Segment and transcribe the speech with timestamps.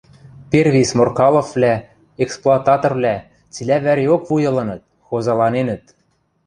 [0.49, 1.73] Перви сморкаловвлӓ,
[2.23, 3.15] эксплуататорвлӓ,
[3.53, 5.83] цилӓ вӓреок вуй ылыныт, хозаланенӹт.